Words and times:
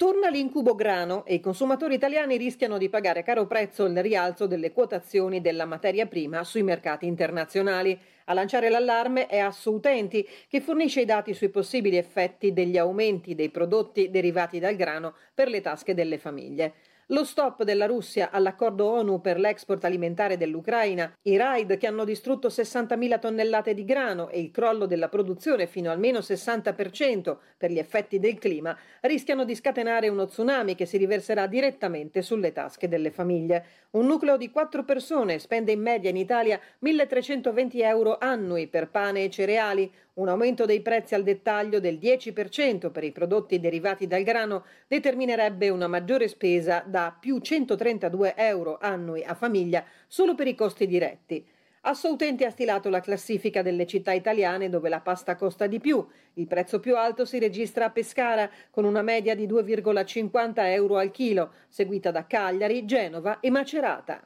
Torna 0.00 0.30
l'incubo 0.30 0.74
grano 0.74 1.26
e 1.26 1.34
i 1.34 1.40
consumatori 1.40 1.94
italiani 1.94 2.38
rischiano 2.38 2.78
di 2.78 2.88
pagare 2.88 3.20
a 3.20 3.22
caro 3.22 3.46
prezzo 3.46 3.84
il 3.84 4.00
rialzo 4.00 4.46
delle 4.46 4.72
quotazioni 4.72 5.42
della 5.42 5.66
materia 5.66 6.06
prima 6.06 6.42
sui 6.42 6.62
mercati 6.62 7.04
internazionali. 7.04 8.00
A 8.24 8.32
lanciare 8.32 8.70
l'allarme 8.70 9.26
è 9.26 9.36
Assoutenti, 9.36 10.26
che 10.48 10.62
fornisce 10.62 11.02
i 11.02 11.04
dati 11.04 11.34
sui 11.34 11.50
possibili 11.50 11.98
effetti 11.98 12.54
degli 12.54 12.78
aumenti 12.78 13.34
dei 13.34 13.50
prodotti 13.50 14.08
derivati 14.08 14.58
dal 14.58 14.74
grano 14.74 15.16
per 15.34 15.50
le 15.50 15.60
tasche 15.60 15.92
delle 15.92 16.16
famiglie. 16.16 16.72
Lo 17.12 17.24
stop 17.24 17.64
della 17.64 17.86
Russia 17.86 18.30
all'accordo 18.30 18.88
ONU 18.88 19.20
per 19.20 19.36
l'export 19.36 19.84
alimentare 19.84 20.36
dell'Ucraina, 20.36 21.12
i 21.22 21.36
raid 21.36 21.76
che 21.76 21.88
hanno 21.88 22.04
distrutto 22.04 22.46
60.000 22.46 23.18
tonnellate 23.18 23.74
di 23.74 23.84
grano 23.84 24.28
e 24.28 24.38
il 24.38 24.52
crollo 24.52 24.86
della 24.86 25.08
produzione 25.08 25.66
fino 25.66 25.90
almeno 25.90 26.20
60% 26.20 27.36
per 27.56 27.72
gli 27.72 27.80
effetti 27.80 28.20
del 28.20 28.38
clima 28.38 28.78
rischiano 29.00 29.44
di 29.44 29.56
scatenare 29.56 30.08
uno 30.08 30.26
tsunami 30.26 30.76
che 30.76 30.86
si 30.86 30.98
riverserà 30.98 31.48
direttamente 31.48 32.22
sulle 32.22 32.52
tasche 32.52 32.86
delle 32.86 33.10
famiglie. 33.10 33.64
Un 33.90 34.06
nucleo 34.06 34.36
di 34.36 34.52
quattro 34.52 34.84
persone 34.84 35.40
spende 35.40 35.72
in 35.72 35.80
media 35.80 36.10
in 36.10 36.16
Italia 36.16 36.60
1.320 36.84 37.70
euro 37.82 38.18
annui 38.20 38.68
per 38.68 38.88
pane 38.88 39.24
e 39.24 39.30
cereali, 39.30 39.92
un 40.20 40.28
aumento 40.28 40.66
dei 40.66 40.82
prezzi 40.82 41.14
al 41.14 41.22
dettaglio 41.22 41.80
del 41.80 41.96
10% 41.96 42.90
per 42.90 43.04
i 43.04 43.10
prodotti 43.10 43.58
derivati 43.58 44.06
dal 44.06 44.22
grano 44.22 44.64
determinerebbe 44.86 45.70
una 45.70 45.88
maggiore 45.88 46.28
spesa 46.28 46.84
da 46.86 47.16
più 47.18 47.38
132 47.38 48.34
euro 48.36 48.76
annui 48.78 49.24
a 49.24 49.34
famiglia 49.34 49.82
solo 50.06 50.34
per 50.34 50.46
i 50.46 50.54
costi 50.54 50.86
diretti. 50.86 51.42
Assoutenti 51.82 52.44
ha 52.44 52.50
stilato 52.50 52.90
la 52.90 53.00
classifica 53.00 53.62
delle 53.62 53.86
città 53.86 54.12
italiane 54.12 54.68
dove 54.68 54.90
la 54.90 55.00
pasta 55.00 55.36
costa 55.36 55.66
di 55.66 55.80
più. 55.80 56.06
Il 56.34 56.46
prezzo 56.46 56.78
più 56.80 56.98
alto 56.98 57.24
si 57.24 57.38
registra 57.38 57.86
a 57.86 57.90
Pescara 57.90 58.50
con 58.70 58.84
una 58.84 59.00
media 59.00 59.34
di 59.34 59.46
2,50 59.46 60.52
euro 60.66 60.98
al 60.98 61.10
chilo, 61.10 61.54
seguita 61.68 62.10
da 62.10 62.26
Cagliari, 62.26 62.84
Genova 62.84 63.40
e 63.40 63.48
Macerata. 63.48 64.22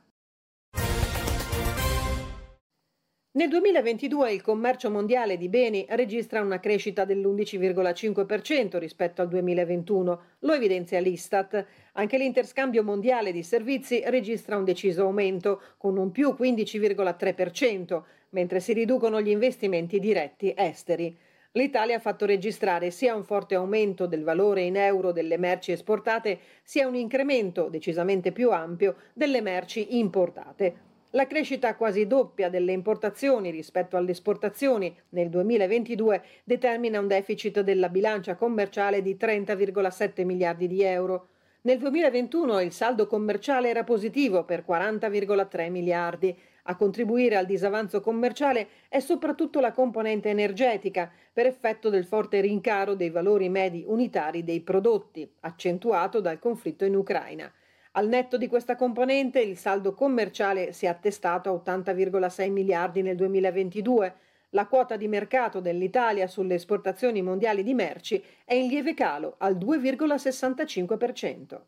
Nel 3.36 3.48
2022 3.48 4.32
il 4.32 4.42
commercio 4.42 4.92
mondiale 4.92 5.36
di 5.36 5.48
beni 5.48 5.84
registra 5.88 6.40
una 6.40 6.60
crescita 6.60 7.04
dell'11,5% 7.04 8.78
rispetto 8.78 9.22
al 9.22 9.28
2021, 9.28 10.20
lo 10.38 10.52
evidenzia 10.52 11.00
l'Istat. 11.00 11.66
Anche 11.94 12.16
l'interscambio 12.16 12.84
mondiale 12.84 13.32
di 13.32 13.42
servizi 13.42 14.04
registra 14.06 14.56
un 14.56 14.62
deciso 14.62 15.02
aumento, 15.02 15.60
con 15.78 15.96
un 15.96 16.12
più 16.12 16.36
15,3%, 16.38 18.02
mentre 18.30 18.60
si 18.60 18.72
riducono 18.72 19.20
gli 19.20 19.30
investimenti 19.30 19.98
diretti 19.98 20.54
esteri. 20.56 21.18
L'Italia 21.54 21.96
ha 21.96 22.00
fatto 22.00 22.26
registrare 22.26 22.92
sia 22.92 23.16
un 23.16 23.24
forte 23.24 23.56
aumento 23.56 24.06
del 24.06 24.22
valore 24.22 24.62
in 24.62 24.76
euro 24.76 25.10
delle 25.10 25.38
merci 25.38 25.72
esportate, 25.72 26.38
sia 26.62 26.86
un 26.86 26.94
incremento 26.94 27.68
decisamente 27.68 28.30
più 28.30 28.52
ampio 28.52 28.94
delle 29.12 29.40
merci 29.40 29.98
importate. 29.98 30.92
La 31.14 31.28
crescita 31.28 31.76
quasi 31.76 32.08
doppia 32.08 32.48
delle 32.48 32.72
importazioni 32.72 33.52
rispetto 33.52 33.96
alle 33.96 34.10
esportazioni 34.10 34.92
nel 35.10 35.28
2022 35.28 36.22
determina 36.42 36.98
un 36.98 37.06
deficit 37.06 37.60
della 37.60 37.88
bilancia 37.88 38.34
commerciale 38.34 39.00
di 39.00 39.14
30,7 39.14 40.24
miliardi 40.24 40.66
di 40.66 40.82
euro. 40.82 41.28
Nel 41.62 41.78
2021 41.78 42.58
il 42.58 42.72
saldo 42.72 43.06
commerciale 43.06 43.68
era 43.68 43.84
positivo 43.84 44.42
per 44.42 44.64
40,3 44.68 45.70
miliardi. 45.70 46.36
A 46.64 46.74
contribuire 46.74 47.36
al 47.36 47.46
disavanzo 47.46 48.00
commerciale 48.00 48.66
è 48.88 48.98
soprattutto 48.98 49.60
la 49.60 49.70
componente 49.70 50.30
energetica, 50.30 51.08
per 51.32 51.46
effetto 51.46 51.90
del 51.90 52.06
forte 52.06 52.40
rincaro 52.40 52.94
dei 52.94 53.10
valori 53.10 53.48
medi 53.48 53.84
unitari 53.86 54.42
dei 54.42 54.62
prodotti, 54.62 55.30
accentuato 55.42 56.20
dal 56.20 56.40
conflitto 56.40 56.84
in 56.84 56.96
Ucraina. 56.96 57.52
Al 57.96 58.08
netto 58.08 58.36
di 58.36 58.48
questa 58.48 58.74
componente, 58.74 59.40
il 59.40 59.56
saldo 59.56 59.94
commerciale 59.94 60.72
si 60.72 60.86
è 60.86 60.88
attestato 60.88 61.48
a 61.48 61.72
80,6 61.72 62.50
miliardi 62.50 63.02
nel 63.02 63.14
2022. 63.14 64.14
La 64.50 64.66
quota 64.66 64.96
di 64.96 65.06
mercato 65.06 65.60
dell'Italia 65.60 66.26
sulle 66.26 66.54
esportazioni 66.54 67.22
mondiali 67.22 67.62
di 67.62 67.72
merci 67.72 68.20
è 68.44 68.54
in 68.54 68.66
lieve 68.66 68.94
calo 68.94 69.36
al 69.38 69.56
2,65%. 69.56 71.60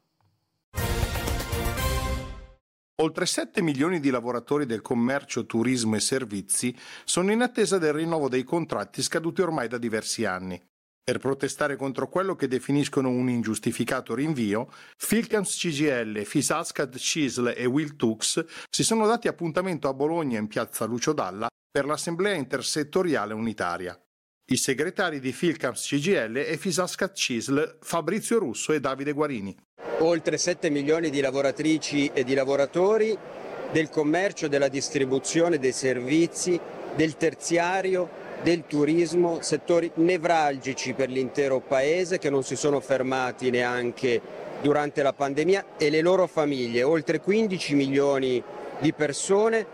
Oltre 3.03 3.27
7 3.27 3.63
milioni 3.63 4.01
di 4.01 4.11
lavoratori 4.11 4.67
del 4.67 4.83
commercio, 4.83 5.47
turismo 5.47 5.95
e 5.95 6.01
servizi 6.01 6.77
sono 7.05 7.31
in 7.31 7.43
attesa 7.43 7.79
del 7.79 7.93
rinnovo 7.93 8.29
dei 8.29 8.43
contratti 8.43 9.01
scaduti 9.01 9.43
ormai 9.43 9.69
da 9.69 9.79
diversi 9.79 10.25
anni. 10.25 10.61
Per 11.09 11.19
protestare 11.19 11.77
contro 11.77 12.09
quello 12.09 12.35
che 12.35 12.49
definiscono 12.49 13.11
un 13.11 13.29
ingiustificato 13.29 14.13
rinvio, 14.13 14.69
Filcams 14.97 15.57
CGL, 15.57 16.25
Fisascad 16.25 16.97
Cisl 16.97 17.55
e 17.57 17.65
Will 17.65 17.95
Tux 17.95 18.45
si 18.69 18.83
sono 18.83 19.07
dati 19.07 19.29
appuntamento 19.29 19.87
a 19.87 19.95
Bologna 19.95 20.41
in 20.41 20.49
piazza 20.49 20.85
Lucio 20.85 21.13
Dalla 21.13 21.47
per 21.71 21.85
l'assemblea 21.85 22.35
intersettoriale 22.35 23.35
unitaria. 23.35 23.97
I 24.51 24.57
segretari 24.57 25.21
di 25.21 25.31
Filcams 25.31 25.87
CGL 25.87 26.39
e 26.39 26.57
Fisascad 26.57 27.13
Cisl 27.13 27.79
Fabrizio 27.83 28.41
Russo 28.41 28.73
e 28.73 28.81
Davide 28.81 29.13
Guarini. 29.13 29.57
Oltre 29.99 30.37
7 30.37 30.71
milioni 30.71 31.11
di 31.11 31.21
lavoratrici 31.21 32.11
e 32.13 32.25
di 32.25 32.35
lavoratori 32.35 33.17
del 33.71 33.91
commercio, 33.91 34.49
della 34.49 34.67
distribuzione, 34.67 35.61
dei 35.61 35.71
servizi, 35.71 36.59
del 36.97 37.17
terziario, 37.17 38.25
del 38.43 38.65
turismo, 38.67 39.39
settori 39.41 39.91
nevralgici 39.95 40.93
per 40.93 41.09
l'intero 41.09 41.61
Paese 41.61 42.19
che 42.19 42.31
non 42.31 42.43
si 42.43 42.57
sono 42.57 42.81
fermati 42.81 43.51
neanche 43.51 44.21
durante 44.61 45.03
la 45.03 45.13
pandemia 45.13 45.65
e 45.77 45.91
le 45.91 46.01
loro 46.01 46.27
famiglie, 46.27 46.83
oltre 46.83 47.21
15 47.21 47.75
milioni 47.75 48.43
di 48.79 48.93
persone, 48.93 49.67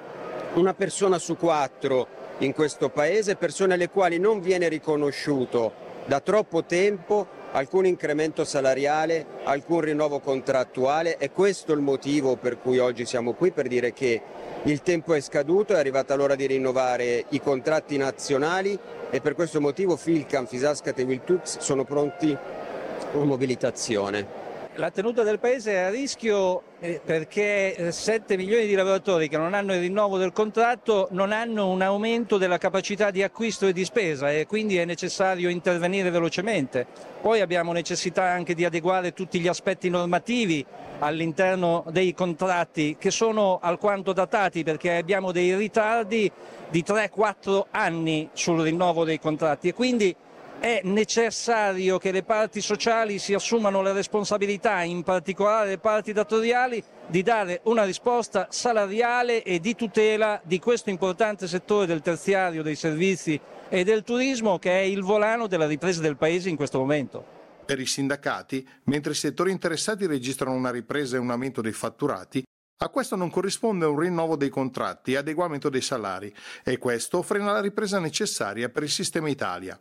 una 0.55 0.75
persona 0.75 1.19
su 1.19 1.37
quattro 1.37 2.06
in 2.38 2.53
questo 2.53 2.88
Paese, 2.88 3.37
persone 3.37 3.75
alle 3.75 3.88
quali 3.88 4.19
non 4.19 4.41
viene 4.41 4.69
riconosciuto 4.69 5.81
da 6.05 6.21
troppo 6.21 6.65
tempo 6.65 7.41
alcun 7.53 7.87
incremento 7.87 8.45
salariale, 8.45 9.27
alcun 9.45 9.81
rinnovo 9.81 10.21
contrattuale. 10.21 11.17
È 11.17 11.31
questo 11.31 11.73
il 11.73 11.81
motivo 11.81 12.37
per 12.37 12.59
cui 12.59 12.79
oggi 12.79 13.05
siamo 13.05 13.35
qui, 13.35 13.51
per 13.51 13.69
dire 13.69 13.93
che 13.93 14.21
il 14.65 14.83
tempo 14.83 15.15
è 15.15 15.21
scaduto, 15.21 15.75
è 15.75 15.79
arrivata 15.79 16.15
l'ora 16.15 16.35
di 16.35 16.47
rinnovare 16.47 17.25
i 17.31 17.41
contratti 17.41 17.97
nazionali 17.97 18.79
e 19.11 19.21
per 19.21 19.35
questo 19.35 19.61
motivo 19.61 19.97
Filcam, 19.97 20.47
Fisascat 20.47 20.99
e 20.99 21.03
Wiltux 21.03 21.59
sono 21.59 21.85
pronti 21.85 22.33
a 22.33 23.25
mobilitazione. 23.25 24.42
La 24.77 24.91
tenuta 24.91 25.23
del 25.23 25.39
paese 25.39 25.73
è 25.73 25.79
a 25.81 25.91
rischio 25.91 26.63
eh, 26.81 26.99
perché 27.05 27.93
7 27.93 28.39
milioni 28.39 28.67
di 28.67 28.75
lavoratori 28.75 29.29
che 29.29 29.37
non 29.37 29.53
hanno 29.53 29.75
il 29.75 29.81
rinnovo 29.81 30.17
del 30.17 30.33
contratto 30.33 31.09
non 31.11 31.31
hanno 31.31 31.69
un 31.69 31.83
aumento 31.83 32.39
della 32.39 32.57
capacità 32.57 33.11
di 33.11 33.23
acquisto 33.23 33.67
e 33.67 33.75
di 33.75 33.85
spesa 33.85 34.33
e 34.33 34.47
quindi 34.47 34.79
è 34.79 34.87
necessario 34.87 35.51
intervenire 35.51 36.09
velocemente. 36.09 36.87
Poi 37.21 37.43
abbiamo 37.43 37.73
necessità 37.73 38.23
anche 38.23 38.55
di 38.55 38.65
adeguare 38.65 39.13
tutti 39.13 39.41
gli 39.41 39.47
aspetti 39.47 39.91
normativi 39.91 40.65
all'interno 41.01 41.85
dei 41.91 42.15
contratti 42.15 42.97
che 42.99 43.11
sono 43.11 43.59
alquanto 43.61 44.15
datati 44.15 44.63
perché 44.63 44.97
abbiamo 44.97 45.33
dei 45.33 45.55
ritardi 45.55 46.33
di 46.71 46.83
3-4 46.83 47.65
anni 47.73 48.31
sul 48.33 48.63
rinnovo 48.63 49.05
dei 49.05 49.21
contratti 49.21 49.69
e 49.69 49.75
quindi 49.75 50.17
è 50.62 50.81
necessario 50.85 51.99
che 51.99 52.12
le 52.12 52.23
parti 52.23 52.61
sociali 52.61 53.19
si 53.19 53.35
assumano 53.35 53.82
le 53.82 53.93
responsabilità, 53.93 54.82
in 54.82 55.03
particolare 55.03 55.70
le 55.70 55.79
parti 55.79 56.12
datoriali, 56.12 56.81
di 57.09 57.25
dare 57.25 57.62
una 57.64 57.82
risposta 57.82 58.47
salariale 58.49 59.43
e 59.43 59.59
di 59.59 59.75
tutela 59.75 60.41
di 60.44 60.61
questo 60.61 60.88
importante 60.88 61.49
settore 61.49 61.87
del 61.87 62.00
terziario, 62.00 62.62
dei 62.62 62.76
servizi 62.76 63.41
e 63.69 63.82
del 63.82 64.05
turismo 64.05 64.61
che 64.61 64.70
è 64.70 64.82
il 64.82 65.03
volano 65.03 65.49
della 65.49 65.67
ripresa 65.67 66.00
del 66.00 66.17
Paese 66.17 66.49
in 66.49 66.55
questo 66.55 66.79
momento. 66.79 67.25
Per 67.67 67.81
i 67.81 67.87
sindacati, 67.87 68.65
mentre 68.85 69.12
i 69.12 69.17
settori 69.17 69.50
interessati 69.50 70.06
registrano 70.06 70.55
una 70.55 70.70
ripresa 70.70 71.17
e 71.17 71.19
un 71.19 71.32
aumento 71.32 71.61
dei 71.61 71.73
fatturati, 71.73 72.41
a 72.79 72.88
questo 72.88 73.17
non 73.17 73.31
corrisponde 73.31 73.85
un 73.87 73.99
rinnovo 73.99 74.37
dei 74.37 74.49
contratti 74.49 75.15
e 75.15 75.17
adeguamento 75.17 75.69
dei 75.69 75.81
salari 75.81 76.32
e 76.62 76.79
questo 76.79 77.20
frena 77.23 77.50
la 77.50 77.61
ripresa 77.61 77.99
necessaria 77.99 78.69
per 78.69 78.85
il 78.85 78.91
sistema 78.91 79.29
Italia. 79.29 79.76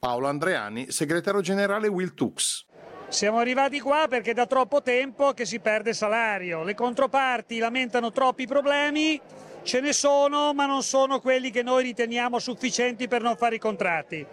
Paolo 0.00 0.28
Andreani, 0.28 0.90
segretario 0.90 1.42
generale 1.42 1.86
Will 1.86 2.14
Tux. 2.14 2.64
Siamo 3.08 3.36
arrivati 3.36 3.80
qua 3.80 4.06
perché 4.08 4.32
da 4.32 4.46
troppo 4.46 4.80
tempo 4.80 5.34
che 5.34 5.44
si 5.44 5.60
perde 5.60 5.92
salario. 5.92 6.62
Le 6.62 6.74
controparti 6.74 7.58
lamentano 7.58 8.10
troppi 8.10 8.46
problemi, 8.46 9.20
ce 9.62 9.80
ne 9.80 9.92
sono, 9.92 10.54
ma 10.54 10.64
non 10.64 10.82
sono 10.82 11.20
quelli 11.20 11.50
che 11.50 11.62
noi 11.62 11.82
riteniamo 11.82 12.38
sufficienti 12.38 13.08
per 13.08 13.20
non 13.20 13.36
fare 13.36 13.56
i 13.56 13.58
contratti. 13.58 14.24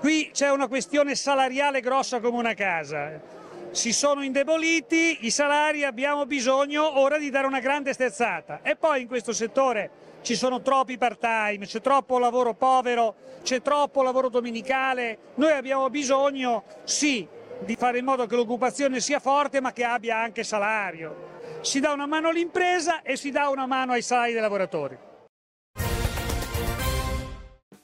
Qui 0.00 0.30
c'è 0.32 0.50
una 0.50 0.68
questione 0.68 1.14
salariale 1.14 1.80
grossa 1.80 2.20
come 2.20 2.38
una 2.38 2.54
casa. 2.54 3.20
Si 3.74 3.92
sono 3.92 4.22
indeboliti 4.22 5.26
i 5.26 5.32
salari, 5.32 5.82
abbiamo 5.82 6.26
bisogno 6.26 7.00
ora 7.00 7.18
di 7.18 7.28
dare 7.28 7.48
una 7.48 7.58
grande 7.58 7.92
sterzata. 7.92 8.60
E 8.62 8.76
poi 8.76 9.02
in 9.02 9.08
questo 9.08 9.32
settore 9.32 9.90
ci 10.22 10.36
sono 10.36 10.62
troppi 10.62 10.96
part-time, 10.96 11.66
c'è 11.66 11.80
troppo 11.80 12.20
lavoro 12.20 12.54
povero, 12.54 13.16
c'è 13.42 13.62
troppo 13.62 14.02
lavoro 14.02 14.28
domenicale. 14.28 15.18
Noi 15.34 15.50
abbiamo 15.50 15.90
bisogno, 15.90 16.62
sì, 16.84 17.26
di 17.64 17.74
fare 17.74 17.98
in 17.98 18.04
modo 18.04 18.26
che 18.26 18.36
l'occupazione 18.36 19.00
sia 19.00 19.18
forte 19.18 19.60
ma 19.60 19.72
che 19.72 19.82
abbia 19.82 20.18
anche 20.18 20.44
salario. 20.44 21.32
Si 21.60 21.80
dà 21.80 21.92
una 21.92 22.06
mano 22.06 22.28
all'impresa 22.28 23.02
e 23.02 23.16
si 23.16 23.32
dà 23.32 23.48
una 23.48 23.66
mano 23.66 23.90
ai 23.90 24.02
salari 24.02 24.32
dei 24.34 24.40
lavoratori. 24.40 24.96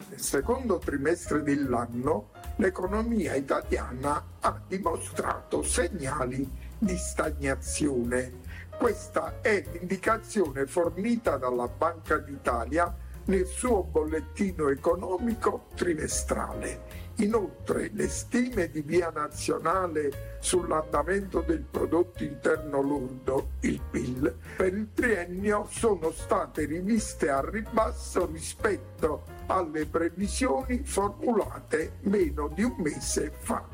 Nel 0.09 0.21
secondo 0.21 0.79
trimestre 0.79 1.43
dell'anno 1.43 2.31
l'economia 2.61 3.35
italiana 3.35 4.23
ha 4.41 4.61
dimostrato 4.69 5.63
segnali 5.63 6.49
di 6.79 6.97
stagnazione 6.97 8.33
questa 8.81 9.41
è 9.43 9.63
l'indicazione 9.73 10.67
fornita 10.67 11.37
dalla 11.37 11.69
Banca 11.69 12.17
d'Italia 12.17 12.95
nel 13.27 13.45
suo 13.45 13.83
bollettino 13.83 14.71
economico 14.71 15.67
trimestrale. 15.75 17.00
Inoltre 17.21 17.91
le 17.93 18.09
stime 18.09 18.71
di 18.71 18.81
via 18.81 19.11
nazionale 19.11 20.39
sull'andamento 20.41 21.43
del 21.43 21.61
prodotto 21.71 22.25
interno 22.25 22.81
lordo, 22.81 23.51
il 23.61 23.79
PIL, 23.91 24.35
per 24.57 24.73
il 24.73 24.89
triennio 24.95 25.67
sono 25.71 26.13
state 26.13 26.65
riviste 26.65 27.29
a 27.29 27.47
ribasso 27.47 28.25
rispetto 28.25 29.25
alle 29.49 29.85
previsioni 29.85 30.83
formulate 30.83 31.99
meno 32.05 32.49
di 32.49 32.63
un 32.63 32.77
mese 32.79 33.31
fa. 33.39 33.69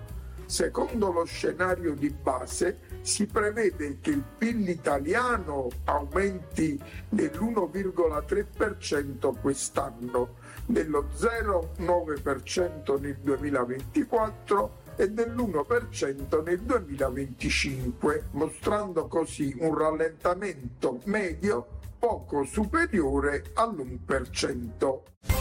Secondo 0.45 1.13
lo 1.13 1.25
scenario 1.25 1.95
di 1.95 2.11
base, 2.11 2.79
si 3.07 3.27
prevede 3.27 3.99
che 4.01 4.11
il 4.11 4.25
PIL 4.37 4.69
italiano 4.69 5.69
aumenti 5.85 6.77
dell'1,3% 7.09 9.41
quest'anno, 9.41 10.35
dello 10.67 11.07
0,9% 11.17 13.01
nel 13.01 13.17
2024 13.23 14.83
e 14.97 15.09
dell'1% 15.11 16.43
nel 16.43 16.59
2025, 16.59 18.25
mostrando 18.33 19.07
così 19.07 19.55
un 19.61 19.79
rallentamento 19.79 20.99
medio 21.05 21.79
poco 22.01 22.43
superiore 22.45 23.53
all'1%. 23.55 25.36